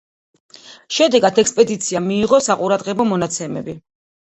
[0.99, 3.81] შედეგად ექსპედიციამ მიიღო საყურადღებო მონაცემები.